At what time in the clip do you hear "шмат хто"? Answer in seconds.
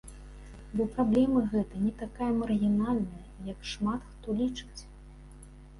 3.75-4.39